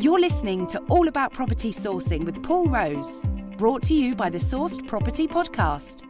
You're 0.00 0.20
listening 0.20 0.68
to 0.68 0.78
All 0.90 1.08
About 1.08 1.32
Property 1.32 1.72
Sourcing 1.72 2.22
with 2.22 2.40
Paul 2.44 2.66
Rose, 2.66 3.20
brought 3.56 3.82
to 3.82 3.94
you 3.94 4.14
by 4.14 4.30
the 4.30 4.38
Sourced 4.38 4.86
Property 4.86 5.26
Podcast. 5.26 6.04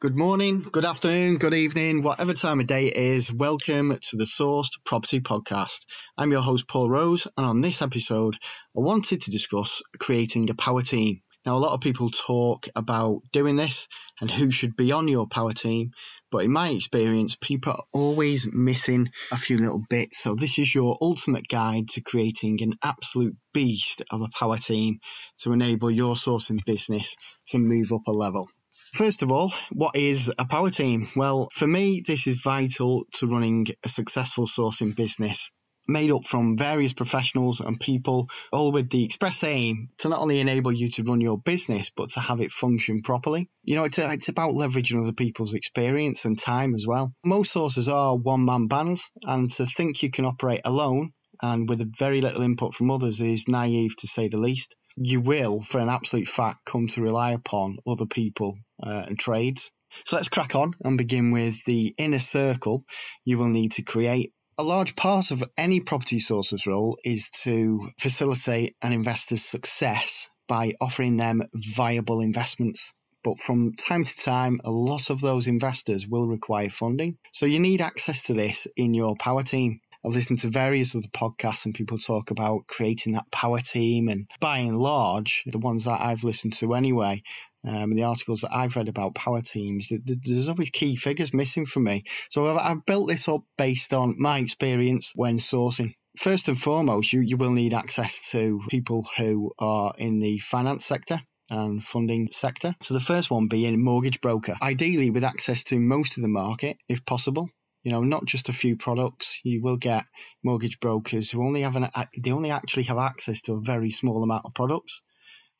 Good 0.00 0.16
morning, 0.16 0.60
good 0.72 0.86
afternoon, 0.86 1.36
good 1.36 1.52
evening, 1.52 2.02
whatever 2.02 2.32
time 2.32 2.60
of 2.60 2.66
day 2.66 2.86
it 2.86 2.96
is, 2.96 3.30
welcome 3.30 3.90
to 3.90 4.16
the 4.16 4.24
Sourced 4.24 4.70
Property 4.86 5.20
Podcast. 5.20 5.84
I'm 6.16 6.32
your 6.32 6.40
host, 6.40 6.66
Paul 6.66 6.88
Rose, 6.88 7.28
and 7.36 7.44
on 7.44 7.60
this 7.60 7.82
episode, 7.82 8.36
I 8.74 8.80
wanted 8.80 9.20
to 9.20 9.30
discuss 9.30 9.82
creating 9.98 10.48
a 10.48 10.54
power 10.54 10.80
team. 10.80 11.20
Now, 11.46 11.56
a 11.56 11.58
lot 11.58 11.74
of 11.74 11.80
people 11.82 12.08
talk 12.08 12.68
about 12.74 13.20
doing 13.30 13.56
this 13.56 13.86
and 14.18 14.30
who 14.30 14.50
should 14.50 14.76
be 14.76 14.92
on 14.92 15.08
your 15.08 15.26
power 15.26 15.52
team, 15.52 15.90
but 16.30 16.44
in 16.44 16.50
my 16.50 16.70
experience, 16.70 17.36
people 17.38 17.72
are 17.72 17.84
always 17.92 18.48
missing 18.50 19.10
a 19.30 19.36
few 19.36 19.58
little 19.58 19.84
bits. 19.90 20.18
So, 20.18 20.34
this 20.34 20.58
is 20.58 20.74
your 20.74 20.96
ultimate 21.02 21.46
guide 21.46 21.88
to 21.90 22.00
creating 22.00 22.62
an 22.62 22.78
absolute 22.82 23.36
beast 23.52 24.02
of 24.10 24.22
a 24.22 24.28
power 24.28 24.56
team 24.56 25.00
to 25.40 25.52
enable 25.52 25.90
your 25.90 26.14
sourcing 26.14 26.64
business 26.64 27.14
to 27.48 27.58
move 27.58 27.92
up 27.92 28.06
a 28.06 28.12
level. 28.12 28.48
First 28.94 29.22
of 29.22 29.30
all, 29.30 29.52
what 29.70 29.96
is 29.96 30.32
a 30.38 30.46
power 30.46 30.70
team? 30.70 31.08
Well, 31.14 31.48
for 31.52 31.66
me, 31.66 32.02
this 32.06 32.26
is 32.26 32.40
vital 32.40 33.04
to 33.14 33.26
running 33.26 33.66
a 33.84 33.88
successful 33.88 34.46
sourcing 34.46 34.96
business 34.96 35.50
made 35.86 36.10
up 36.10 36.24
from 36.24 36.56
various 36.56 36.92
professionals 36.92 37.60
and 37.60 37.78
people, 37.80 38.28
all 38.52 38.72
with 38.72 38.90
the 38.90 39.04
express 39.04 39.44
aim 39.44 39.90
to 39.98 40.08
not 40.08 40.20
only 40.20 40.40
enable 40.40 40.72
you 40.72 40.90
to 40.90 41.02
run 41.04 41.20
your 41.20 41.38
business, 41.38 41.90
but 41.90 42.10
to 42.10 42.20
have 42.20 42.40
it 42.40 42.52
function 42.52 43.02
properly. 43.02 43.48
You 43.62 43.76
know, 43.76 43.84
it's, 43.84 43.98
it's 43.98 44.28
about 44.28 44.54
leveraging 44.54 45.02
other 45.02 45.12
people's 45.12 45.54
experience 45.54 46.24
and 46.24 46.38
time 46.38 46.74
as 46.74 46.86
well. 46.86 47.14
Most 47.24 47.52
sources 47.52 47.88
are 47.88 48.16
one 48.16 48.44
man 48.44 48.66
bands, 48.66 49.10
and 49.22 49.50
to 49.50 49.66
think 49.66 50.02
you 50.02 50.10
can 50.10 50.24
operate 50.24 50.62
alone 50.64 51.12
and 51.42 51.68
with 51.68 51.96
very 51.96 52.20
little 52.20 52.42
input 52.42 52.74
from 52.74 52.90
others 52.90 53.20
is 53.20 53.48
naive 53.48 53.96
to 53.96 54.06
say 54.06 54.28
the 54.28 54.36
least. 54.36 54.76
You 54.96 55.20
will, 55.20 55.60
for 55.60 55.78
an 55.80 55.88
absolute 55.88 56.28
fact, 56.28 56.64
come 56.64 56.86
to 56.88 57.02
rely 57.02 57.32
upon 57.32 57.76
other 57.86 58.06
people 58.06 58.56
uh, 58.82 59.04
and 59.08 59.18
trades. 59.18 59.72
So 60.04 60.16
let's 60.16 60.28
crack 60.28 60.54
on 60.54 60.72
and 60.82 60.98
begin 60.98 61.32
with 61.32 61.64
the 61.64 61.94
inner 61.98 62.18
circle 62.18 62.84
you 63.24 63.38
will 63.38 63.48
need 63.48 63.72
to 63.72 63.82
create. 63.82 64.32
A 64.56 64.62
large 64.62 64.94
part 64.94 65.32
of 65.32 65.42
any 65.58 65.80
property 65.80 66.20
source's 66.20 66.64
role 66.64 66.96
is 67.02 67.30
to 67.42 67.88
facilitate 67.98 68.76
an 68.82 68.92
investor's 68.92 69.42
success 69.42 70.28
by 70.46 70.74
offering 70.80 71.16
them 71.16 71.42
viable 71.52 72.20
investments. 72.20 72.94
But 73.24 73.40
from 73.40 73.74
time 73.74 74.04
to 74.04 74.16
time, 74.16 74.60
a 74.62 74.70
lot 74.70 75.10
of 75.10 75.20
those 75.20 75.48
investors 75.48 76.06
will 76.06 76.28
require 76.28 76.70
funding. 76.70 77.18
So 77.32 77.46
you 77.46 77.58
need 77.58 77.80
access 77.80 78.24
to 78.24 78.34
this 78.34 78.68
in 78.76 78.94
your 78.94 79.16
power 79.16 79.42
team. 79.42 79.80
I've 80.04 80.14
listened 80.14 80.40
to 80.40 80.50
various 80.50 80.94
other 80.94 81.08
podcasts 81.08 81.64
and 81.64 81.74
people 81.74 81.96
talk 81.96 82.30
about 82.30 82.66
creating 82.66 83.14
that 83.14 83.30
power 83.30 83.60
team. 83.60 84.08
And 84.08 84.28
by 84.38 84.58
and 84.58 84.76
large, 84.76 85.44
the 85.46 85.58
ones 85.58 85.86
that 85.86 86.00
I've 86.00 86.24
listened 86.24 86.52
to 86.54 86.74
anyway, 86.74 87.22
um, 87.66 87.90
and 87.90 87.98
the 87.98 88.04
articles 88.04 88.42
that 88.42 88.54
I've 88.54 88.76
read 88.76 88.88
about 88.88 89.14
power 89.14 89.40
teams, 89.40 89.90
there's 90.04 90.48
always 90.48 90.68
key 90.68 90.96
figures 90.96 91.32
missing 91.32 91.64
for 91.64 91.80
me. 91.80 92.04
So 92.28 92.54
I've, 92.54 92.58
I've 92.58 92.86
built 92.86 93.08
this 93.08 93.28
up 93.28 93.44
based 93.56 93.94
on 93.94 94.16
my 94.18 94.38
experience 94.40 95.12
when 95.14 95.36
sourcing. 95.36 95.94
First 96.18 96.48
and 96.48 96.58
foremost, 96.58 97.12
you, 97.12 97.20
you 97.20 97.38
will 97.38 97.52
need 97.52 97.72
access 97.72 98.30
to 98.32 98.60
people 98.68 99.06
who 99.16 99.52
are 99.58 99.94
in 99.96 100.20
the 100.20 100.38
finance 100.38 100.84
sector 100.84 101.18
and 101.50 101.82
funding 101.82 102.28
sector. 102.30 102.74
So 102.82 102.92
the 102.94 103.00
first 103.00 103.30
one 103.30 103.48
being 103.48 103.82
mortgage 103.82 104.20
broker, 104.20 104.54
ideally 104.60 105.10
with 105.10 105.24
access 105.24 105.64
to 105.64 105.80
most 105.80 106.18
of 106.18 106.22
the 106.22 106.28
market 106.28 106.76
if 106.88 107.04
possible 107.06 107.48
you 107.84 107.92
know, 107.92 108.00
not 108.00 108.24
just 108.24 108.48
a 108.48 108.52
few 108.52 108.76
products. 108.76 109.38
You 109.44 109.62
will 109.62 109.76
get 109.76 110.02
mortgage 110.42 110.80
brokers 110.80 111.30
who 111.30 111.44
only 111.44 111.60
have 111.60 111.76
an, 111.76 111.86
they 112.18 112.32
only 112.32 112.50
actually 112.50 112.84
have 112.84 112.98
access 112.98 113.42
to 113.42 113.52
a 113.52 113.60
very 113.60 113.90
small 113.90 114.24
amount 114.24 114.46
of 114.46 114.54
products. 114.54 115.02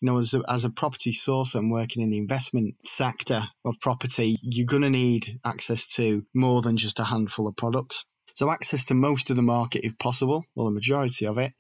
You 0.01 0.07
know, 0.07 0.19
as 0.19 0.35
a, 0.35 0.43
as 0.49 0.65
a 0.65 0.71
property 0.71 1.13
source 1.13 1.55
and 1.55 1.71
working 1.71 2.03
in 2.03 2.11
the 2.11 2.19
investment 2.19 2.75
sector 2.85 3.45
of 3.65 3.79
property, 3.81 4.39
you're 4.43 4.67
going 4.67 4.83
to 4.83 4.91
need 4.91 5.39
access 5.45 5.87
to 5.97 6.27
more 6.35 6.63
than 6.63 6.77
just 6.77 6.99
a 6.99 7.05
handful 7.05 7.47
of 7.47 7.57
products. 7.57 8.05
So 8.35 8.51
access 8.51 8.87
to 8.87 8.95
most 8.95 9.31
of 9.31 9.37
the 9.37 9.43
market 9.43 9.85
if 9.85 9.97
possible, 9.99 10.45
or 10.57 10.65
the 10.65 10.75
majority 10.75 11.27
of 11.27 11.39
it, 11.39 11.55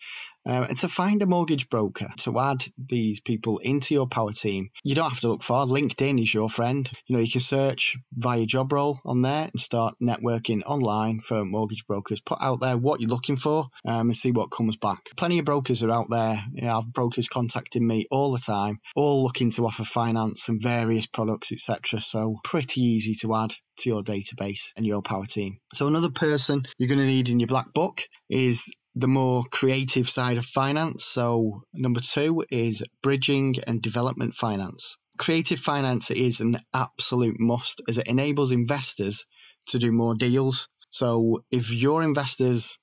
uh, 0.47 0.66
and 0.69 0.77
to 0.77 0.88
find 0.88 1.22
a 1.22 1.27
mortgage 1.27 1.69
broker 1.69 2.06
to 2.19 2.38
add 2.38 2.65
these 2.78 3.21
people 3.21 3.59
into 3.59 3.94
your 3.94 4.06
power 4.06 4.32
team, 4.32 4.71
you 4.82 4.94
don't 4.94 5.10
have 5.10 5.21
to 5.21 5.28
look 5.28 5.43
far. 5.43 5.66
LinkedIn 5.66 6.21
is 6.21 6.32
your 6.32 6.50
friend. 6.50 6.88
You 7.06 7.16
know, 7.16 7.22
you 7.22 7.31
can 7.31 7.41
search 7.41 7.97
via 8.12 8.44
job 8.47 8.72
role 8.72 9.00
on 9.05 9.22
there 9.22 9.50
and 9.53 9.60
start 9.60 9.94
networking 10.03 10.62
online 10.66 11.21
for 11.21 11.44
mortgage 11.44 11.87
brokers. 11.87 12.21
Put 12.21 12.38
out 12.41 12.60
there 12.60 12.77
what 12.77 13.00
you're 13.00 13.10
looking 13.10 13.37
for 13.37 13.66
um, 13.84 14.09
and 14.09 14.16
see 14.16 14.32
what 14.32 14.50
comes 14.50 14.77
back. 14.77 15.00
Plenty 15.16 15.38
of 15.38 15.44
brokers 15.44 15.82
are 15.82 15.91
out 15.91 16.10
there. 16.10 16.43
You 16.53 16.62
know, 16.62 16.72
I 16.72 16.75
have 16.76 16.93
brokers 16.93 17.28
contacting 17.28 17.87
me 17.87 18.06
all 18.11 18.32
the 18.32 18.38
time, 18.38 18.78
all 18.94 19.25
looking 19.25 19.50
to 19.53 19.66
offer 19.66 19.84
finance 19.84 20.49
and 20.49 20.61
various 20.61 21.06
products, 21.06 21.53
etc. 21.53 22.00
So 22.00 22.37
pretty 22.44 22.81
easy 22.81 23.15
to 23.22 23.34
add 23.34 23.55
to 23.78 23.91
your 23.91 24.03
database 24.03 24.72
and 24.76 24.87
your 24.87 25.03
power 25.03 25.26
team. 25.26 25.59
So 25.72 25.87
another 25.87 26.11
person 26.11 26.65
you're 26.78 26.88
going 26.88 27.00
to 27.00 27.06
need 27.06 27.28
in 27.28 27.41
your 27.41 27.49
black 27.49 27.72
book 27.72 28.03
is 28.28 28.72
the 28.94 29.09
more 29.09 29.44
creative 29.50 30.09
side 30.09 30.38
of 30.38 30.47
finance. 30.47 31.05
So, 31.05 31.62
number 31.72 32.00
two 32.00 32.44
is 32.50 32.82
bridging 33.03 33.56
and 33.66 33.82
development 33.82 34.34
finance. 34.34 34.97
Creative 35.19 35.59
finance 35.59 36.10
is 36.10 36.41
an 36.41 36.60
absolute 36.72 37.38
must 37.38 37.82
as 37.88 37.99
it 37.99 38.06
enables 38.06 38.53
investors 38.53 39.27
to 39.66 39.78
do 39.78 39.93
more 39.93 40.15
deals. 40.15 40.69
So, 40.91 41.44
if 41.50 41.72
your 41.72 42.03
investors 42.03 42.78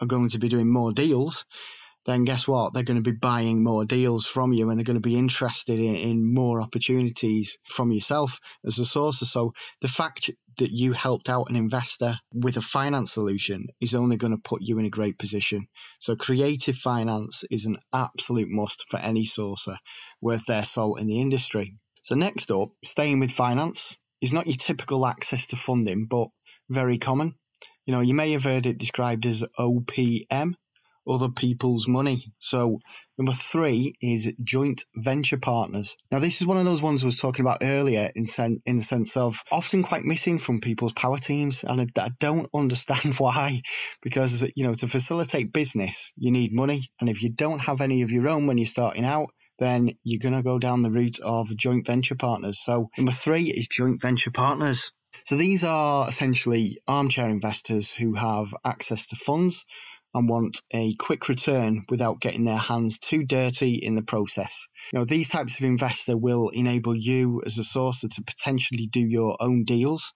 are 0.00 0.06
going 0.06 0.30
to 0.30 0.38
be 0.38 0.48
doing 0.48 0.72
more 0.72 0.92
deals, 0.92 1.44
then 2.06 2.24
guess 2.24 2.48
what? 2.48 2.72
They're 2.72 2.82
going 2.82 3.02
to 3.02 3.10
be 3.10 3.16
buying 3.16 3.62
more 3.62 3.84
deals 3.84 4.26
from 4.26 4.52
you 4.52 4.68
and 4.68 4.78
they're 4.78 4.84
going 4.84 5.00
to 5.00 5.08
be 5.08 5.18
interested 5.18 5.78
in, 5.78 5.96
in 5.96 6.34
more 6.34 6.62
opportunities 6.62 7.58
from 7.64 7.90
yourself 7.90 8.38
as 8.64 8.78
a 8.78 8.84
source. 8.84 9.18
So 9.18 9.52
the 9.80 9.88
fact 9.88 10.30
that 10.58 10.70
you 10.70 10.92
helped 10.92 11.28
out 11.28 11.50
an 11.50 11.56
investor 11.56 12.16
with 12.32 12.56
a 12.56 12.62
finance 12.62 13.12
solution 13.12 13.66
is 13.80 13.94
only 13.94 14.16
going 14.16 14.34
to 14.34 14.42
put 14.42 14.62
you 14.62 14.78
in 14.78 14.86
a 14.86 14.90
great 14.90 15.18
position. 15.18 15.66
So 15.98 16.16
creative 16.16 16.76
finance 16.76 17.44
is 17.50 17.66
an 17.66 17.78
absolute 17.92 18.48
must 18.48 18.86
for 18.88 18.98
any 18.98 19.24
sourcer 19.24 19.76
worth 20.20 20.46
their 20.46 20.64
salt 20.64 21.00
in 21.00 21.06
the 21.06 21.20
industry. 21.20 21.74
So 22.02 22.14
next 22.14 22.50
up, 22.50 22.70
staying 22.82 23.20
with 23.20 23.30
finance 23.30 23.94
is 24.20 24.32
not 24.32 24.46
your 24.46 24.56
typical 24.56 25.06
access 25.06 25.48
to 25.48 25.56
funding, 25.56 26.06
but 26.06 26.28
very 26.68 26.98
common. 26.98 27.34
You 27.86 27.94
know, 27.94 28.00
you 28.00 28.14
may 28.14 28.32
have 28.32 28.44
heard 28.44 28.66
it 28.66 28.78
described 28.78 29.26
as 29.26 29.44
OPM, 29.58 30.54
other 31.08 31.28
people's 31.30 31.88
money. 31.88 32.32
So 32.38 32.80
number 33.18 33.32
three 33.32 33.94
is 34.00 34.32
joint 34.42 34.84
venture 34.94 35.38
partners. 35.38 35.96
Now 36.10 36.18
this 36.18 36.40
is 36.40 36.46
one 36.46 36.56
of 36.56 36.64
those 36.64 36.82
ones 36.82 37.02
I 37.02 37.06
was 37.06 37.16
talking 37.16 37.44
about 37.44 37.58
earlier 37.62 38.10
in 38.14 38.26
sen- 38.26 38.62
in 38.66 38.76
the 38.76 38.82
sense 38.82 39.16
of 39.16 39.42
often 39.50 39.82
quite 39.82 40.04
missing 40.04 40.38
from 40.38 40.60
people's 40.60 40.92
power 40.92 41.18
teams, 41.18 41.64
and 41.64 41.80
I, 41.80 41.86
I 42.00 42.10
don't 42.18 42.48
understand 42.54 43.14
why. 43.16 43.62
Because 44.02 44.42
you 44.54 44.66
know 44.66 44.74
to 44.74 44.88
facilitate 44.88 45.52
business, 45.52 46.12
you 46.16 46.30
need 46.30 46.52
money, 46.52 46.90
and 47.00 47.08
if 47.08 47.22
you 47.22 47.30
don't 47.30 47.64
have 47.64 47.80
any 47.80 48.02
of 48.02 48.10
your 48.10 48.28
own 48.28 48.46
when 48.46 48.58
you're 48.58 48.66
starting 48.66 49.04
out, 49.04 49.30
then 49.58 49.90
you're 50.04 50.20
going 50.20 50.34
to 50.34 50.42
go 50.42 50.58
down 50.58 50.82
the 50.82 50.90
route 50.90 51.20
of 51.22 51.54
joint 51.56 51.86
venture 51.86 52.14
partners. 52.14 52.58
So 52.58 52.90
number 52.96 53.12
three 53.12 53.44
is 53.44 53.68
joint 53.68 54.00
venture 54.00 54.30
partners. 54.30 54.92
So 55.24 55.36
these 55.36 55.64
are 55.64 56.08
essentially 56.08 56.78
armchair 56.88 57.28
investors 57.28 57.92
who 57.92 58.14
have 58.14 58.54
access 58.64 59.08
to 59.08 59.16
funds 59.16 59.64
and 60.14 60.28
want 60.28 60.62
a 60.72 60.94
quick 60.94 61.28
return 61.28 61.84
without 61.88 62.20
getting 62.20 62.44
their 62.44 62.56
hands 62.56 62.98
too 62.98 63.24
dirty 63.24 63.74
in 63.74 63.94
the 63.94 64.02
process. 64.02 64.68
You 64.92 65.00
know, 65.00 65.04
these 65.04 65.28
types 65.28 65.60
of 65.60 65.66
investor 65.66 66.16
will 66.16 66.48
enable 66.48 66.96
you 66.96 67.42
as 67.44 67.58
a 67.58 67.62
sourcer 67.62 68.08
to 68.14 68.22
potentially 68.22 68.86
do 68.86 69.00
your 69.00 69.36
own 69.40 69.64
deals 69.64 70.12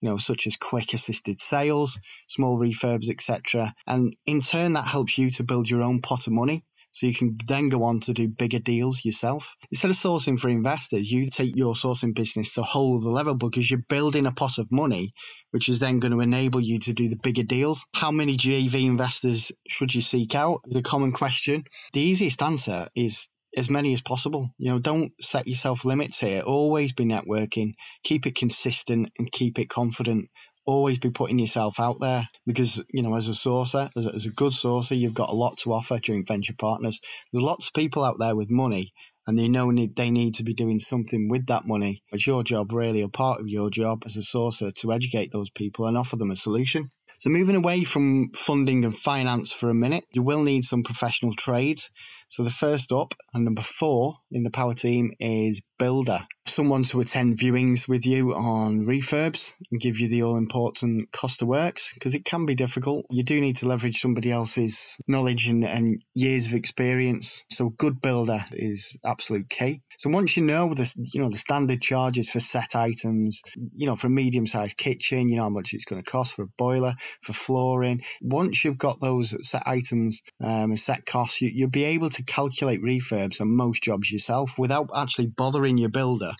you 0.00 0.08
know, 0.08 0.16
such 0.16 0.46
as 0.46 0.56
quick 0.56 0.94
assisted 0.94 1.40
sales, 1.40 1.98
small 2.28 2.58
refurbs, 2.60 3.10
etc. 3.10 3.74
And 3.86 4.14
in 4.26 4.40
turn, 4.40 4.74
that 4.74 4.86
helps 4.86 5.18
you 5.18 5.30
to 5.32 5.42
build 5.42 5.68
your 5.68 5.82
own 5.82 6.00
pot 6.00 6.28
of 6.28 6.32
money 6.32 6.64
so 6.90 7.06
you 7.06 7.14
can 7.14 7.36
then 7.46 7.68
go 7.68 7.84
on 7.84 8.00
to 8.00 8.12
do 8.12 8.28
bigger 8.28 8.58
deals 8.58 9.04
yourself. 9.04 9.56
Instead 9.70 9.90
of 9.90 9.96
sourcing 9.96 10.38
for 10.38 10.48
investors, 10.48 11.10
you 11.10 11.30
take 11.30 11.56
your 11.56 11.74
sourcing 11.74 12.14
business 12.14 12.54
to 12.54 12.62
a 12.62 12.64
whole 12.64 13.00
other 13.00 13.10
level 13.10 13.34
because 13.34 13.70
you're 13.70 13.84
building 13.88 14.26
a 14.26 14.32
pot 14.32 14.58
of 14.58 14.70
money, 14.70 15.12
which 15.50 15.68
is 15.68 15.80
then 15.80 15.98
going 15.98 16.12
to 16.12 16.20
enable 16.20 16.60
you 16.60 16.78
to 16.80 16.92
do 16.92 17.08
the 17.08 17.18
bigger 17.22 17.42
deals. 17.42 17.86
How 17.94 18.10
many 18.10 18.36
JV 18.36 18.86
investors 18.86 19.52
should 19.68 19.94
you 19.94 20.00
seek 20.00 20.34
out? 20.34 20.60
A 20.74 20.82
common 20.82 21.12
question. 21.12 21.64
The 21.92 22.00
easiest 22.00 22.42
answer 22.42 22.88
is 22.94 23.28
as 23.56 23.70
many 23.70 23.94
as 23.94 24.02
possible. 24.02 24.50
You 24.58 24.72
know, 24.72 24.78
don't 24.78 25.12
set 25.20 25.46
yourself 25.46 25.84
limits 25.84 26.20
here. 26.20 26.42
Always 26.42 26.92
be 26.92 27.04
networking, 27.04 27.74
keep 28.02 28.26
it 28.26 28.34
consistent 28.34 29.10
and 29.18 29.30
keep 29.30 29.58
it 29.58 29.68
confident 29.68 30.28
always 30.68 30.98
be 30.98 31.10
putting 31.10 31.38
yourself 31.38 31.80
out 31.80 31.98
there 31.98 32.28
because 32.46 32.82
you 32.92 33.02
know 33.02 33.14
as 33.14 33.28
a 33.28 33.32
sourcer 33.32 33.88
as 33.96 34.04
a, 34.04 34.14
as 34.14 34.26
a 34.26 34.30
good 34.30 34.52
sourcer 34.52 34.98
you've 34.98 35.14
got 35.14 35.30
a 35.30 35.34
lot 35.34 35.56
to 35.56 35.72
offer 35.72 35.98
during 35.98 36.26
venture 36.26 36.52
partners. 36.52 37.00
There's 37.32 37.42
lots 37.42 37.68
of 37.68 37.72
people 37.72 38.04
out 38.04 38.18
there 38.18 38.36
with 38.36 38.50
money 38.50 38.90
and 39.26 39.38
they 39.38 39.48
know 39.48 39.72
they 39.72 40.10
need 40.10 40.34
to 40.34 40.44
be 40.44 40.52
doing 40.52 40.78
something 40.78 41.30
with 41.30 41.46
that 41.46 41.64
money. 41.64 42.02
It's 42.12 42.26
your 42.26 42.42
job 42.44 42.70
really 42.72 43.00
a 43.00 43.08
part 43.08 43.40
of 43.40 43.48
your 43.48 43.70
job 43.70 44.02
as 44.04 44.18
a 44.18 44.20
sourcer 44.20 44.74
to 44.80 44.92
educate 44.92 45.32
those 45.32 45.48
people 45.48 45.86
and 45.86 45.96
offer 45.96 46.16
them 46.16 46.30
a 46.30 46.36
solution. 46.36 46.90
So 47.20 47.30
moving 47.30 47.56
away 47.56 47.84
from 47.84 48.30
funding 48.34 48.84
and 48.84 48.96
finance 48.96 49.50
for 49.50 49.70
a 49.70 49.74
minute, 49.74 50.04
you 50.12 50.22
will 50.22 50.42
need 50.42 50.64
some 50.64 50.82
professional 50.82 51.32
trades. 51.34 51.90
So 52.28 52.44
the 52.44 52.50
first 52.50 52.92
up 52.92 53.14
and 53.32 53.44
number 53.44 53.62
four 53.62 54.18
in 54.30 54.42
the 54.42 54.50
power 54.50 54.74
team 54.74 55.12
is 55.18 55.62
builder. 55.78 56.20
Someone 56.46 56.82
to 56.84 57.00
attend 57.00 57.38
viewings 57.38 57.88
with 57.88 58.06
you 58.06 58.34
on 58.34 58.86
refurbs 58.86 59.54
and 59.70 59.80
give 59.80 59.98
you 59.98 60.08
the 60.08 60.22
all 60.22 60.36
important 60.36 61.10
cost 61.12 61.42
of 61.42 61.48
works 61.48 61.92
because 61.94 62.14
it 62.14 62.24
can 62.24 62.46
be 62.46 62.54
difficult. 62.54 63.06
You 63.10 63.22
do 63.22 63.40
need 63.40 63.56
to 63.56 63.68
leverage 63.68 64.00
somebody 64.00 64.30
else's 64.30 64.98
knowledge 65.06 65.48
and, 65.48 65.64
and 65.64 66.02
years 66.14 66.48
of 66.48 66.54
experience. 66.54 67.44
So 67.50 67.70
good 67.70 68.00
builder 68.00 68.44
is 68.52 68.98
absolute 69.04 69.48
key. 69.48 69.82
So 69.98 70.10
once 70.10 70.36
you 70.36 70.44
know 70.44 70.74
the 70.74 70.92
you 71.12 71.20
know 71.20 71.30
the 71.30 71.36
standard 71.36 71.80
charges 71.80 72.30
for 72.30 72.40
set 72.40 72.76
items, 72.76 73.42
you 73.56 73.86
know 73.86 73.96
for 73.96 74.08
a 74.08 74.10
medium 74.10 74.46
sized 74.46 74.76
kitchen, 74.76 75.28
you 75.28 75.36
know 75.36 75.44
how 75.44 75.48
much 75.50 75.74
it's 75.74 75.84
going 75.84 76.02
to 76.02 76.10
cost 76.10 76.34
for 76.34 76.42
a 76.42 76.48
boiler, 76.58 76.94
for 77.22 77.32
flooring. 77.32 78.02
Once 78.20 78.64
you've 78.64 78.78
got 78.78 79.00
those 79.00 79.34
set 79.46 79.62
items 79.66 80.22
um, 80.42 80.70
and 80.70 80.78
set 80.78 81.04
costs, 81.06 81.40
you, 81.40 81.50
you'll 81.52 81.70
be 81.70 81.84
able 81.84 82.10
to 82.10 82.17
to 82.18 82.24
calculate 82.24 82.82
refurbs 82.82 83.40
on 83.40 83.54
most 83.54 83.82
jobs 83.82 84.10
yourself 84.10 84.58
without 84.58 84.90
actually 84.94 85.26
bothering 85.26 85.78
your 85.78 85.88
builder 85.88 86.32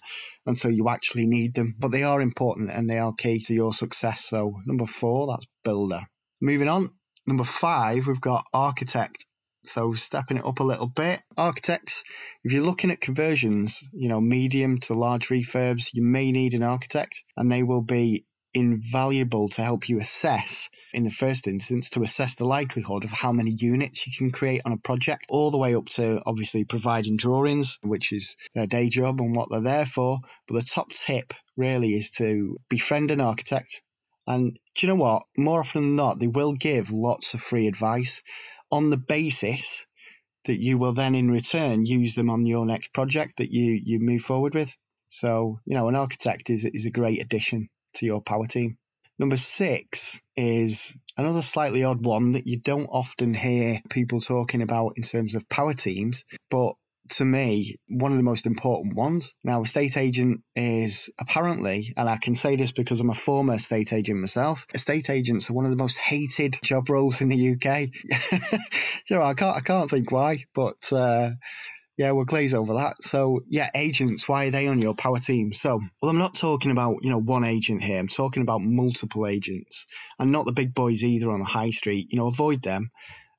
until 0.46 0.70
you 0.70 0.88
actually 0.88 1.26
need 1.26 1.54
them. 1.54 1.74
But 1.78 1.92
they 1.92 2.02
are 2.02 2.20
important 2.20 2.70
and 2.70 2.88
they 2.88 2.98
are 2.98 3.14
key 3.14 3.40
to 3.46 3.54
your 3.54 3.72
success. 3.72 4.24
So, 4.24 4.52
number 4.66 4.86
four, 4.86 5.28
that's 5.28 5.46
builder. 5.64 6.02
Moving 6.40 6.68
on, 6.68 6.90
number 7.26 7.44
five, 7.44 8.06
we've 8.06 8.20
got 8.20 8.44
architect. 8.52 9.24
So 9.64 9.92
stepping 9.92 10.38
it 10.38 10.46
up 10.46 10.60
a 10.60 10.64
little 10.64 10.86
bit, 10.86 11.20
architects, 11.36 12.02
if 12.42 12.52
you're 12.52 12.64
looking 12.64 12.90
at 12.90 13.00
conversions, 13.00 13.82
you 13.92 14.08
know, 14.08 14.20
medium 14.20 14.78
to 14.80 14.94
large 14.94 15.28
refurbs, 15.28 15.90
you 15.92 16.02
may 16.02 16.32
need 16.32 16.54
an 16.54 16.62
architect 16.62 17.22
and 17.36 17.50
they 17.50 17.62
will 17.62 17.82
be 17.82 18.24
invaluable 18.54 19.48
to 19.50 19.62
help 19.62 19.88
you 19.88 20.00
assess, 20.00 20.70
in 20.98 21.04
the 21.04 21.10
first 21.10 21.46
instance, 21.46 21.90
to 21.90 22.02
assess 22.02 22.34
the 22.34 22.44
likelihood 22.44 23.04
of 23.04 23.10
how 23.10 23.32
many 23.32 23.54
units 23.56 24.06
you 24.06 24.12
can 24.18 24.30
create 24.30 24.62
on 24.64 24.72
a 24.72 24.76
project, 24.76 25.26
all 25.30 25.50
the 25.50 25.56
way 25.56 25.74
up 25.74 25.86
to 25.86 26.20
obviously 26.26 26.64
providing 26.64 27.16
drawings, 27.16 27.78
which 27.82 28.12
is 28.12 28.36
their 28.52 28.66
day 28.66 28.88
job 28.88 29.20
and 29.20 29.34
what 29.34 29.48
they're 29.50 29.60
there 29.60 29.86
for. 29.86 30.18
But 30.46 30.54
the 30.56 30.62
top 30.62 30.90
tip 30.90 31.32
really 31.56 31.94
is 31.94 32.10
to 32.18 32.58
befriend 32.68 33.10
an 33.10 33.20
architect. 33.20 33.80
And 34.26 34.58
do 34.74 34.86
you 34.86 34.92
know 34.92 35.00
what? 35.00 35.22
More 35.36 35.60
often 35.60 35.82
than 35.82 35.96
not, 35.96 36.18
they 36.18 36.26
will 36.26 36.52
give 36.52 36.90
lots 36.90 37.32
of 37.32 37.40
free 37.40 37.68
advice 37.68 38.20
on 38.70 38.90
the 38.90 38.98
basis 38.98 39.86
that 40.44 40.60
you 40.60 40.78
will 40.78 40.92
then 40.92 41.14
in 41.14 41.30
return 41.30 41.86
use 41.86 42.14
them 42.14 42.28
on 42.28 42.44
your 42.44 42.66
next 42.66 42.92
project 42.92 43.38
that 43.38 43.52
you, 43.52 43.80
you 43.84 44.00
move 44.00 44.22
forward 44.22 44.54
with. 44.54 44.76
So, 45.08 45.60
you 45.64 45.76
know, 45.76 45.88
an 45.88 45.94
architect 45.94 46.50
is, 46.50 46.64
is 46.64 46.86
a 46.86 46.90
great 46.90 47.22
addition 47.22 47.68
to 47.94 48.06
your 48.06 48.20
power 48.20 48.46
team. 48.46 48.78
Number 49.18 49.36
six 49.36 50.22
is 50.36 50.96
another 51.16 51.42
slightly 51.42 51.82
odd 51.82 52.04
one 52.04 52.32
that 52.32 52.46
you 52.46 52.58
don't 52.60 52.86
often 52.86 53.34
hear 53.34 53.80
people 53.90 54.20
talking 54.20 54.62
about 54.62 54.92
in 54.96 55.02
terms 55.02 55.34
of 55.34 55.48
power 55.48 55.74
teams, 55.74 56.24
but 56.50 56.74
to 57.10 57.24
me, 57.24 57.76
one 57.88 58.12
of 58.12 58.18
the 58.18 58.22
most 58.22 58.46
important 58.46 58.94
ones. 58.94 59.34
Now, 59.42 59.60
a 59.60 59.62
estate 59.62 59.96
agent 59.96 60.42
is 60.54 61.10
apparently, 61.18 61.94
and 61.96 62.08
I 62.08 62.18
can 62.18 62.34
say 62.34 62.56
this 62.56 62.72
because 62.72 63.00
I'm 63.00 63.10
a 63.10 63.14
former 63.14 63.54
estate 63.54 63.92
agent 63.92 64.20
myself, 64.20 64.66
estate 64.74 65.10
agents 65.10 65.50
are 65.50 65.54
one 65.54 65.64
of 65.64 65.70
the 65.70 65.76
most 65.76 65.98
hated 65.98 66.58
job 66.62 66.88
roles 66.90 67.20
in 67.20 67.28
the 67.28 67.52
UK. 67.52 67.88
know, 69.10 69.22
I 69.22 69.34
can't, 69.34 69.56
I 69.56 69.60
can't 69.60 69.90
think 69.90 70.12
why, 70.12 70.44
but 70.54 70.92
uh, 70.92 71.30
yeah, 71.98 72.12
we'll 72.12 72.24
glaze 72.24 72.54
over 72.54 72.74
that. 72.74 73.02
So, 73.02 73.40
yeah, 73.48 73.70
agents, 73.74 74.28
why 74.28 74.46
are 74.46 74.50
they 74.52 74.68
on 74.68 74.80
your 74.80 74.94
power 74.94 75.18
team? 75.18 75.52
So, 75.52 75.80
well, 76.00 76.10
I'm 76.10 76.18
not 76.18 76.36
talking 76.36 76.70
about, 76.70 76.98
you 77.02 77.10
know, 77.10 77.18
one 77.18 77.42
agent 77.42 77.82
here. 77.82 77.98
I'm 77.98 78.06
talking 78.06 78.42
about 78.42 78.60
multiple 78.60 79.26
agents 79.26 79.88
and 80.16 80.30
not 80.30 80.46
the 80.46 80.52
big 80.52 80.72
boys 80.72 81.02
either 81.02 81.28
on 81.28 81.40
the 81.40 81.44
high 81.44 81.70
street. 81.70 82.12
You 82.12 82.18
know, 82.18 82.28
avoid 82.28 82.62
them. 82.62 82.90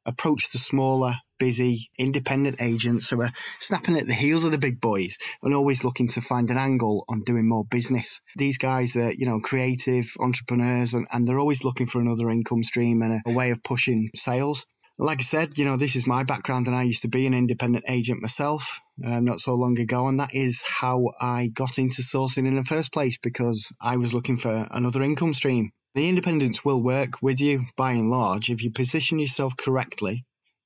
Approach 0.06 0.52
the 0.52 0.58
smaller, 0.58 1.16
busy, 1.40 1.90
independent 1.98 2.62
agents 2.62 3.10
who 3.10 3.22
are 3.22 3.32
snapping 3.60 3.98
at 3.98 4.08
the 4.08 4.14
heels 4.14 4.44
of 4.44 4.52
the 4.52 4.58
big 4.58 4.82
boys 4.82 5.20
and 5.42 5.54
always 5.54 5.86
looking 5.86 6.10
to 6.10 6.22
find 6.22 6.50
an 6.50 6.58
angle 6.58 7.06
on 7.08 7.22
doing 7.22 7.48
more 7.48 7.64
business. 7.64 8.22
These 8.36 8.58
guys 8.58 8.98
are, 8.98 9.14
you 9.14 9.26
know, 9.26 9.40
creative 9.40 10.12
entrepreneurs 10.20 10.96
and, 10.96 11.08
and 11.14 11.26
they're 11.26 11.40
always 11.40 11.64
looking 11.64 11.88
for 11.88 12.02
another 12.02 12.30
income 12.30 12.64
stream 12.64 13.02
and 13.04 13.14
a, 13.14 13.22
a 13.28 13.34
way 13.34 13.52
of 13.52 13.64
pushing 13.64 14.10
sales 14.16 14.66
like 15.02 15.20
I 15.20 15.24
said, 15.24 15.58
you 15.58 15.64
know, 15.64 15.78
this 15.78 15.96
is 15.96 16.06
my 16.06 16.24
background 16.24 16.68
and 16.68 16.76
I 16.76 16.84
used 16.84 17.04
to 17.04 17.08
be 17.08 17.26
an 17.26 17.34
independent 17.34 17.86
agent 17.88 18.22
myself 18.22 18.82
uh, 19.04 19.22
not 19.22 19.40
so 19.40 19.56
long 19.56 19.80
ago. 19.80 20.10
And 20.10 20.20
that 20.20 20.36
is 20.36 20.62
how 20.62 21.14
I 21.20 21.48
got 21.48 21.80
into 21.80 22.02
sourcing 22.02 22.46
in 22.48 22.58
the 22.58 22.66
first 22.66 22.92
place 22.92 23.18
because 23.18 23.72
I 23.80 23.96
was 23.96 24.14
looking 24.14 24.36
for 24.36 24.68
another 24.70 25.02
income 25.02 25.34
stream. 25.34 25.72
The 25.96 26.10
independents 26.10 26.66
will 26.66 26.84
work 26.84 27.22
with 27.22 27.40
you 27.40 27.66
by 27.78 27.94
and 27.94 28.10
large 28.10 28.50
if 28.50 28.62
you 28.62 28.72
position 28.72 29.20
yourself 29.20 29.56
correctly 29.56 30.26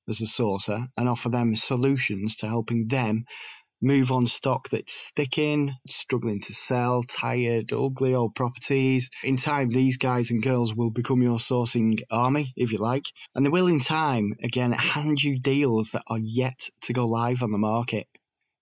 as 0.09 0.21
a 0.21 0.25
sourcer 0.25 0.87
and 0.97 1.07
offer 1.07 1.29
them 1.29 1.55
solutions 1.55 2.37
to 2.37 2.47
helping 2.47 2.87
them 2.87 3.25
move 3.83 4.13
on 4.13 4.25
stock 4.25 4.69
that's 4.69 4.93
sticking, 4.93 5.75
struggling 5.87 6.39
to 6.39 6.53
sell, 6.53 7.03
tired, 7.03 7.73
ugly 7.73 8.15
old 8.15 8.33
properties. 8.33 9.09
In 9.25 9.35
time, 9.35 9.69
these 9.69 9.97
guys 9.97 10.31
and 10.31 10.41
girls 10.41 10.73
will 10.73 10.89
become 10.89 11.21
your 11.21 11.37
sourcing 11.37 11.99
army, 12.09 12.53
if 12.55 12.71
you 12.71 12.77
like, 12.77 13.03
and 13.35 13.45
they 13.45 13.49
will 13.49 13.67
in 13.67 13.81
time, 13.81 14.35
again, 14.41 14.71
hand 14.71 15.21
you 15.21 15.37
deals 15.37 15.91
that 15.91 16.03
are 16.07 16.17
yet 16.17 16.69
to 16.83 16.93
go 16.93 17.05
live 17.05 17.43
on 17.43 17.51
the 17.51 17.57
market, 17.57 18.07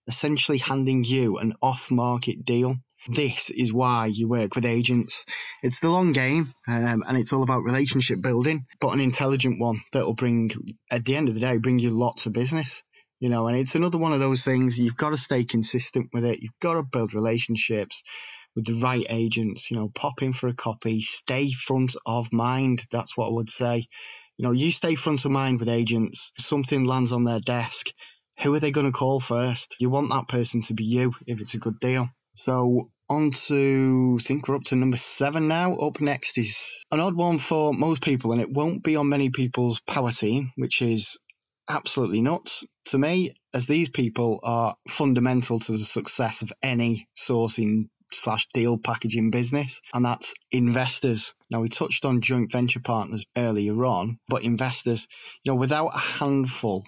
essentially 0.08 0.58
handing 0.58 1.04
you 1.04 1.38
an 1.38 1.54
off 1.62 1.92
market 1.92 2.44
deal. 2.44 2.76
This 3.08 3.52
is 3.52 3.72
why 3.72 4.08
you 4.08 4.28
work 4.28 4.56
with 4.56 4.66
agents. 4.66 5.26
It's 5.62 5.80
the 5.80 5.90
long 5.90 6.14
game 6.14 6.54
um, 6.68 7.04
and 7.08 7.18
it's 7.18 7.32
all 7.32 7.44
about 7.44 7.64
relationship 7.64 8.22
building, 8.22 8.66
but 8.80 8.94
an 8.94 9.00
intelligent 9.00 9.60
one 9.60 9.82
that 9.94 10.06
will 10.06 10.16
bring, 10.16 10.52
at 10.90 11.06
the 11.06 11.16
end 11.16 11.28
of 11.28 11.36
the 11.36 11.42
day, 11.42 11.58
bring 11.58 11.78
you 11.78 11.92
lots 11.92 12.26
of 12.26 12.34
business 12.34 12.84
you 13.22 13.30
know, 13.30 13.48
and 13.48 13.56
it's 13.56 13.76
another 13.76 14.00
one 14.00 14.14
of 14.14 14.20
those 14.20 14.44
things 14.44 14.80
you've 14.80 14.98
got 14.98 15.12
to 15.12 15.18
stay 15.18 15.44
consistent 15.44 16.10
with 16.12 16.26
it. 16.26 16.42
You've 16.42 16.60
got 16.60 16.74
to 16.74 16.84
build 16.84 17.14
relationships 17.14 18.02
with 18.56 18.66
the 18.66 18.82
right 18.82 19.06
agents, 19.10 19.70
you 19.70 19.78
know, 19.78 19.90
pop 19.94 20.24
in 20.24 20.34
for 20.34 20.48
a 20.48 20.56
copy, 20.56 21.02
stay 21.02 21.52
front 21.52 21.96
of 22.04 22.34
mind. 22.34 22.82
That's 22.92 23.16
what 23.16 23.28
I 23.28 23.34
would 23.34 23.50
say. 23.50 23.86
You 24.38 24.46
know, 24.46 24.52
you 24.52 24.72
stay 24.72 24.96
front 24.96 25.24
of 25.24 25.32
mind 25.32 25.60
with 25.60 25.70
agents, 25.70 26.32
something 26.40 26.84
lands 26.84 27.12
on 27.12 27.24
their 27.24 27.40
desk. 27.40 27.92
Who 28.42 28.56
are 28.56 28.60
they 28.60 28.72
going 28.72 28.88
to 28.88 28.92
call 28.92 29.20
first? 29.20 29.76
You 29.80 29.92
want 29.92 30.10
that 30.10 30.28
person 30.28 30.64
to 30.64 30.74
be 30.74 30.86
you 30.86 31.14
if 31.28 31.42
it's 31.42 31.54
a 31.54 31.60
good 31.60 31.80
deal. 31.80 32.10
So 32.36 32.90
on 33.08 33.30
to, 33.30 34.18
I 34.20 34.24
think 34.24 34.48
we're 34.48 34.56
up 34.56 34.64
to 34.64 34.76
number 34.76 34.98
seven 34.98 35.48
now. 35.48 35.76
Up 35.76 36.02
next 36.02 36.40
is 36.40 36.84
an 36.92 37.00
odd 37.00 37.16
one 37.16 37.38
for 37.38 37.72
most 37.72 38.02
people, 38.02 38.32
and 38.32 38.42
it 38.42 38.52
won't 38.52 38.84
be 38.84 38.96
on 38.96 39.10
many 39.10 39.30
people's 39.30 39.80
power 39.82 40.12
team, 40.12 40.52
which 40.56 40.82
is 40.82 41.20
absolutely 41.72 42.22
nuts 42.22 42.66
to 42.86 42.98
me, 42.98 43.34
as 43.54 43.68
these 43.68 43.90
people 43.90 44.40
are 44.44 44.76
fundamental 44.88 45.60
to 45.60 45.72
the 45.74 45.80
success 45.80 46.42
of 46.42 46.52
any 46.62 47.08
sourcing 47.18 47.90
slash 48.14 48.48
deal 48.54 48.78
packaging 48.78 49.32
business, 49.32 49.82
and 49.94 50.04
that's 50.04 50.34
investors. 50.52 51.34
Now, 51.50 51.62
we 51.62 51.70
touched 51.70 52.06
on 52.06 52.22
joint 52.22 52.52
venture 52.52 52.82
partners 52.82 53.26
earlier 53.38 53.86
on, 53.86 54.18
but 54.28 54.44
investors, 54.44 55.08
you 55.44 55.52
know, 55.52 55.56
without 55.56 55.96
a 55.96 56.00
handful, 56.00 56.84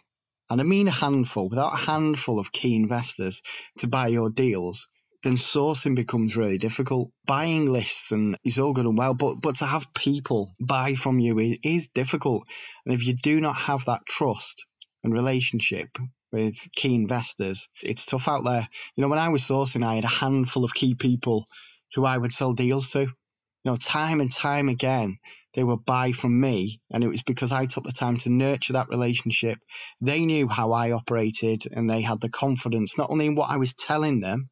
and 0.50 0.60
I 0.60 0.64
mean 0.64 0.88
a 0.88 0.92
handful, 0.92 1.50
without 1.50 1.74
a 1.74 1.86
handful 1.86 2.40
of 2.40 2.52
key 2.52 2.76
investors 2.76 3.42
to 3.80 3.88
buy 3.88 4.08
your 4.08 4.30
deals, 4.30 4.88
then 5.24 5.36
sourcing 5.36 5.96
becomes 5.96 6.36
really 6.36 6.58
difficult. 6.58 7.10
Buying 7.26 7.72
lists 7.72 8.12
and 8.12 8.38
is 8.44 8.60
all 8.60 8.74
good 8.74 8.86
and 8.86 8.98
well, 8.98 9.14
but 9.14 9.36
but 9.36 9.56
to 9.56 9.66
have 9.66 9.94
people 9.94 10.52
buy 10.60 10.96
from 10.96 11.20
you 11.20 11.40
is, 11.40 11.58
is 11.64 11.88
difficult. 11.88 12.44
And 12.86 12.94
if 12.94 13.08
you 13.08 13.14
do 13.14 13.40
not 13.40 13.56
have 13.56 13.86
that 13.86 14.06
trust 14.06 14.66
and 15.04 15.14
relationship 15.14 15.90
with 16.32 16.56
key 16.76 16.96
investors, 16.96 17.70
it's 17.82 18.06
tough 18.06 18.28
out 18.28 18.44
there. 18.44 18.68
You 18.96 19.02
know, 19.02 19.10
when 19.10 19.20
I 19.20 19.30
was 19.30 19.44
sourcing, 19.44 19.86
I 19.86 19.96
had 19.96 20.04
a 20.04 20.08
handful 20.08 20.64
of 20.64 20.74
key 20.74 20.96
people 20.96 21.46
who 21.94 22.06
I 22.06 22.18
would 22.18 22.32
sell 22.32 22.54
deals 22.54 22.90
to. 22.90 23.02
You 23.02 23.72
know, 23.72 23.78
time 23.78 24.20
and 24.20 24.32
time 24.32 24.68
again, 24.68 25.20
they 25.54 25.64
would 25.64 25.86
buy 25.86 26.12
from 26.12 26.40
me. 26.40 26.82
And 26.92 27.04
it 27.04 27.08
was 27.08 27.24
because 27.24 27.52
I 27.52 27.66
took 27.66 27.84
the 27.84 27.92
time 27.92 28.18
to 28.20 28.30
nurture 28.30 28.74
that 28.74 28.90
relationship. 28.90 29.60
They 30.02 30.26
knew 30.26 30.48
how 30.48 30.74
I 30.74 30.92
operated 30.92 31.64
and 31.72 31.90
they 31.90 32.02
had 32.02 32.20
the 32.20 32.30
confidence, 32.30 32.98
not 32.98 33.10
only 33.10 33.28
in 33.28 33.36
what 33.36 33.50
I 33.50 33.58
was 33.58 33.74
telling 33.74 34.20
them, 34.20 34.50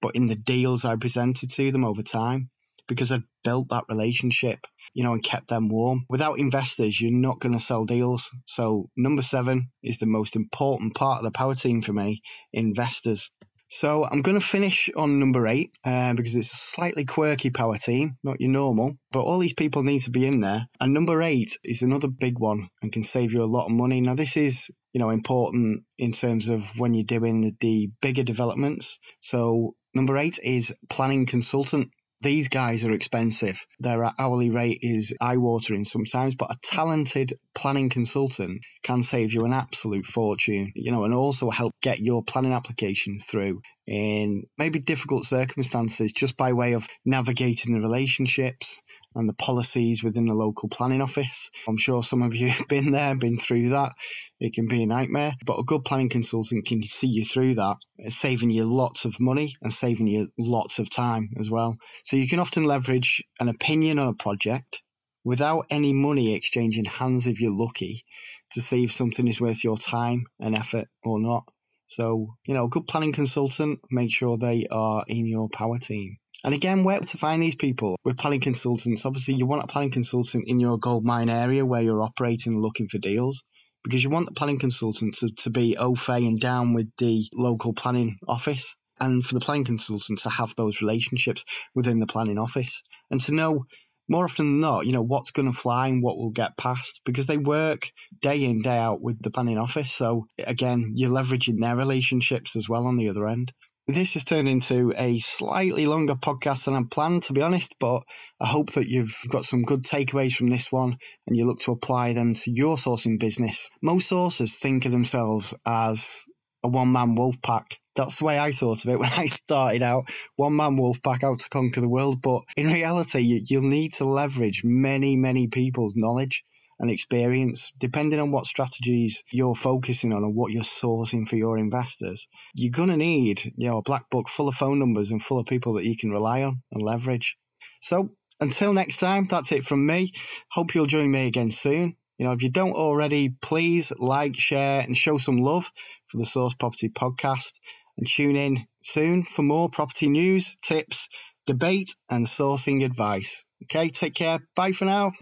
but 0.00 0.14
in 0.14 0.26
the 0.26 0.36
deals 0.36 0.84
I 0.84 0.96
presented 0.96 1.50
to 1.50 1.70
them 1.70 1.84
over 1.84 2.02
time 2.02 2.50
because 2.86 3.12
I'd 3.12 3.24
built 3.44 3.68
that 3.70 3.84
relationship, 3.88 4.66
you 4.94 5.04
know, 5.04 5.12
and 5.12 5.22
kept 5.22 5.48
them 5.48 5.68
warm. 5.68 6.06
Without 6.08 6.38
investors, 6.38 7.00
you're 7.00 7.12
not 7.12 7.40
going 7.40 7.54
to 7.54 7.60
sell 7.60 7.84
deals. 7.84 8.30
So 8.44 8.90
number 8.96 9.22
seven 9.22 9.70
is 9.82 9.98
the 9.98 10.06
most 10.06 10.36
important 10.36 10.94
part 10.94 11.18
of 11.18 11.24
the 11.24 11.36
power 11.36 11.54
team 11.54 11.82
for 11.82 11.92
me, 11.92 12.22
investors. 12.52 13.30
So 13.68 14.04
I'm 14.04 14.22
going 14.22 14.38
to 14.38 14.46
finish 14.46 14.90
on 14.94 15.18
number 15.18 15.46
eight 15.48 15.72
uh, 15.84 16.14
because 16.14 16.36
it's 16.36 16.52
a 16.52 16.56
slightly 16.56 17.04
quirky 17.04 17.50
power 17.50 17.76
team, 17.76 18.16
not 18.22 18.40
your 18.40 18.50
normal, 18.50 18.96
but 19.10 19.24
all 19.24 19.40
these 19.40 19.54
people 19.54 19.82
need 19.82 20.00
to 20.02 20.10
be 20.10 20.24
in 20.24 20.40
there. 20.40 20.68
And 20.80 20.94
number 20.94 21.20
eight 21.20 21.58
is 21.64 21.82
another 21.82 22.08
big 22.08 22.38
one 22.38 22.68
and 22.80 22.92
can 22.92 23.02
save 23.02 23.32
you 23.32 23.42
a 23.42 23.44
lot 23.44 23.66
of 23.66 23.72
money. 23.72 24.00
Now 24.00 24.14
this 24.14 24.36
is, 24.36 24.70
you 24.92 25.00
know, 25.00 25.10
important 25.10 25.82
in 25.98 26.12
terms 26.12 26.48
of 26.48 26.78
when 26.78 26.94
you're 26.94 27.04
doing 27.04 27.40
the, 27.40 27.56
the 27.60 27.90
bigger 28.00 28.22
developments. 28.22 29.00
So 29.18 29.74
number 29.94 30.16
eight 30.16 30.38
is 30.40 30.72
planning 30.88 31.26
consultant. 31.26 31.90
These 32.22 32.48
guys 32.48 32.84
are 32.84 32.92
expensive. 32.92 33.64
Their 33.78 34.10
hourly 34.18 34.50
rate 34.50 34.78
is 34.80 35.14
eye 35.20 35.36
watering 35.36 35.84
sometimes, 35.84 36.34
but 36.34 36.50
a 36.50 36.56
talented 36.62 37.38
planning 37.54 37.90
consultant 37.90 38.62
can 38.82 39.02
save 39.02 39.34
you 39.34 39.44
an 39.44 39.52
absolute 39.52 40.06
fortune, 40.06 40.72
you 40.74 40.92
know, 40.92 41.04
and 41.04 41.12
also 41.12 41.50
help 41.50 41.74
get 41.82 41.98
your 41.98 42.24
planning 42.24 42.52
application 42.52 43.18
through 43.18 43.60
in 43.86 44.44
maybe 44.58 44.80
difficult 44.80 45.24
circumstances 45.24 46.12
just 46.12 46.36
by 46.36 46.52
way 46.52 46.72
of 46.72 46.88
navigating 47.04 47.74
the 47.74 47.80
relationships 47.80 48.80
and 49.14 49.28
the 49.28 49.34
policies 49.34 50.02
within 50.02 50.26
the 50.26 50.34
local 50.34 50.68
planning 50.68 51.00
office. 51.00 51.50
I'm 51.66 51.78
sure 51.78 52.02
some 52.02 52.22
of 52.22 52.34
you 52.34 52.48
have 52.50 52.68
been 52.68 52.90
there, 52.90 53.16
been 53.16 53.36
through 53.36 53.70
that. 53.70 53.92
It 54.38 54.52
can 54.52 54.68
be 54.68 54.82
a 54.82 54.86
nightmare, 54.86 55.32
but 55.46 55.58
a 55.58 55.64
good 55.64 55.84
planning 55.84 56.10
consultant 56.10 56.66
can 56.66 56.82
see 56.82 57.06
you 57.06 57.24
through 57.24 57.54
that, 57.54 57.76
saving 58.08 58.50
you 58.50 58.64
lots 58.64 59.06
of 59.06 59.18
money 59.18 59.54
and 59.62 59.72
saving 59.72 60.06
you 60.08 60.28
lots 60.38 60.78
of 60.78 60.90
time 60.90 61.30
as 61.40 61.50
well. 61.50 61.78
So 62.06 62.16
you 62.16 62.28
can 62.28 62.38
often 62.38 62.62
leverage 62.62 63.24
an 63.40 63.48
opinion 63.48 63.98
on 63.98 64.06
a 64.06 64.14
project 64.14 64.80
without 65.24 65.66
any 65.70 65.92
money 65.92 66.34
exchanging 66.34 66.84
hands 66.84 67.26
if 67.26 67.40
you're 67.40 67.50
lucky 67.50 68.04
to 68.52 68.62
see 68.62 68.84
if 68.84 68.92
something 68.92 69.26
is 69.26 69.40
worth 69.40 69.64
your 69.64 69.76
time 69.76 70.26
and 70.38 70.54
effort 70.54 70.86
or 71.02 71.18
not. 71.18 71.50
So, 71.86 72.36
you 72.46 72.54
know, 72.54 72.66
a 72.66 72.68
good 72.68 72.86
planning 72.86 73.12
consultant, 73.12 73.80
make 73.90 74.12
sure 74.12 74.38
they 74.38 74.68
are 74.70 75.04
in 75.08 75.26
your 75.26 75.48
power 75.48 75.78
team. 75.78 76.18
And 76.44 76.54
again, 76.54 76.84
where 76.84 77.00
to 77.00 77.18
find 77.18 77.42
these 77.42 77.56
people 77.56 77.96
with 78.04 78.18
planning 78.18 78.40
consultants? 78.40 79.04
Obviously, 79.04 79.34
you 79.34 79.46
want 79.46 79.64
a 79.64 79.66
planning 79.66 79.90
consultant 79.90 80.44
in 80.46 80.60
your 80.60 80.78
gold 80.78 81.04
mine 81.04 81.28
area 81.28 81.66
where 81.66 81.82
you're 81.82 82.04
operating 82.04 82.52
and 82.52 82.62
looking 82.62 82.86
for 82.86 82.98
deals 82.98 83.42
because 83.82 84.04
you 84.04 84.10
want 84.10 84.26
the 84.26 84.34
planning 84.34 84.60
consultant 84.60 85.14
to, 85.14 85.30
to 85.38 85.50
be 85.50 85.76
au 85.76 85.96
fait 85.96 86.22
and 86.22 86.38
down 86.38 86.72
with 86.72 86.88
the 86.98 87.26
local 87.34 87.74
planning 87.74 88.16
office 88.28 88.76
and 89.00 89.24
for 89.24 89.34
the 89.34 89.40
planning 89.40 89.64
consultant 89.64 90.20
to 90.20 90.30
have 90.30 90.54
those 90.56 90.80
relationships 90.80 91.44
within 91.74 92.00
the 92.00 92.06
planning 92.06 92.38
office 92.38 92.82
and 93.10 93.20
to 93.20 93.34
know 93.34 93.64
more 94.08 94.24
often 94.24 94.46
than 94.46 94.60
not, 94.60 94.86
you 94.86 94.92
know, 94.92 95.02
what's 95.02 95.32
going 95.32 95.50
to 95.50 95.56
fly 95.56 95.88
and 95.88 96.02
what 96.02 96.16
will 96.16 96.30
get 96.30 96.56
passed 96.56 97.00
because 97.04 97.26
they 97.26 97.38
work 97.38 97.90
day 98.20 98.44
in, 98.44 98.62
day 98.62 98.78
out 98.78 99.00
with 99.00 99.20
the 99.20 99.30
planning 99.30 99.58
office. 99.58 99.92
So 99.92 100.26
again, 100.38 100.92
you're 100.94 101.10
leveraging 101.10 101.60
their 101.60 101.76
relationships 101.76 102.56
as 102.56 102.68
well 102.68 102.86
on 102.86 102.96
the 102.96 103.08
other 103.08 103.26
end. 103.26 103.52
This 103.88 104.14
has 104.14 104.24
turned 104.24 104.48
into 104.48 104.92
a 104.96 105.18
slightly 105.20 105.86
longer 105.86 106.16
podcast 106.16 106.64
than 106.64 106.74
I 106.74 106.82
planned, 106.90 107.22
to 107.24 107.32
be 107.32 107.42
honest, 107.42 107.76
but 107.78 108.02
I 108.40 108.46
hope 108.46 108.72
that 108.72 108.88
you've 108.88 109.16
got 109.28 109.44
some 109.44 109.62
good 109.62 109.84
takeaways 109.84 110.34
from 110.34 110.48
this 110.48 110.72
one 110.72 110.98
and 111.26 111.36
you 111.36 111.46
look 111.46 111.60
to 111.60 111.72
apply 111.72 112.12
them 112.12 112.34
to 112.34 112.50
your 112.50 112.76
sourcing 112.76 113.20
business. 113.20 113.70
Most 113.80 114.08
sources 114.08 114.58
think 114.58 114.86
of 114.86 114.92
themselves 114.92 115.54
as 115.64 116.24
a 116.64 116.68
one 116.68 116.90
man 116.90 117.14
wolf 117.14 117.40
pack. 117.40 117.78
That's 117.96 118.18
the 118.18 118.24
way 118.24 118.38
I 118.38 118.52
thought 118.52 118.84
of 118.84 118.90
it 118.90 118.98
when 119.00 119.12
I 119.12 119.26
started 119.26 119.82
out. 119.82 120.04
One 120.36 120.56
man 120.56 120.76
wolf 120.76 121.02
pack 121.02 121.24
out 121.24 121.40
to 121.40 121.48
conquer 121.48 121.80
the 121.80 121.88
world. 121.88 122.22
But 122.22 122.42
in 122.56 122.68
reality, 122.68 123.20
you, 123.20 123.42
you'll 123.44 123.68
need 123.68 123.94
to 123.94 124.04
leverage 124.04 124.62
many, 124.64 125.16
many 125.16 125.48
people's 125.48 125.94
knowledge 125.96 126.44
and 126.78 126.90
experience, 126.90 127.72
depending 127.78 128.20
on 128.20 128.30
what 128.30 128.44
strategies 128.44 129.24
you're 129.30 129.54
focusing 129.54 130.12
on 130.12 130.24
and 130.24 130.34
what 130.34 130.52
you're 130.52 130.62
sourcing 130.62 131.26
for 131.26 131.36
your 131.36 131.58
investors, 131.58 132.28
you're 132.54 132.70
going 132.70 132.90
to 132.90 132.96
need, 132.96 133.42
you 133.56 133.68
know, 133.70 133.78
a 133.78 133.82
black 133.82 134.10
book 134.10 134.28
full 134.28 134.48
of 134.48 134.54
phone 134.54 134.78
numbers 134.78 135.10
and 135.10 135.22
full 135.22 135.38
of 135.38 135.46
people 135.46 135.74
that 135.74 135.84
you 135.84 135.96
can 135.96 136.10
rely 136.10 136.42
on 136.42 136.62
and 136.70 136.82
leverage. 136.82 137.36
So 137.80 138.10
until 138.40 138.74
next 138.74 138.98
time, 138.98 139.26
that's 139.26 139.52
it 139.52 139.64
from 139.64 139.86
me. 139.86 140.12
Hope 140.50 140.74
you'll 140.74 140.86
join 140.86 141.10
me 141.10 141.26
again 141.26 141.50
soon. 141.50 141.96
You 142.18 142.26
know, 142.26 142.32
if 142.32 142.42
you 142.42 142.50
don't 142.50 142.72
already, 142.72 143.28
please 143.28 143.92
like, 143.98 144.36
share, 144.36 144.80
and 144.80 144.96
show 144.96 145.18
some 145.18 145.36
love 145.36 145.70
for 146.08 146.18
the 146.18 146.24
Sourced 146.24 146.58
Property 146.58 146.88
podcast. 146.88 147.52
And 147.98 148.06
tune 148.06 148.36
in 148.36 148.66
soon 148.82 149.24
for 149.24 149.42
more 149.42 149.68
property 149.68 150.08
news, 150.08 150.56
tips, 150.62 151.08
debate, 151.46 151.94
and 152.10 152.26
sourcing 152.26 152.84
advice. 152.84 153.44
Okay, 153.64 153.88
take 153.88 154.14
care. 154.14 154.40
Bye 154.54 154.72
for 154.72 154.84
now. 154.84 155.12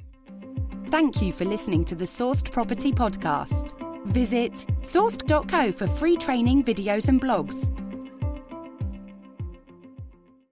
Thank 0.86 1.22
you 1.22 1.32
for 1.32 1.44
listening 1.44 1.84
to 1.86 1.94
the 1.94 2.04
Sourced 2.04 2.50
Property 2.50 2.92
Podcast. 2.92 3.72
Visit 4.06 4.52
sourced.co 4.80 5.72
for 5.72 5.86
free 5.86 6.16
training, 6.16 6.62
videos, 6.64 7.08
and 7.08 7.20
blogs 7.20 7.73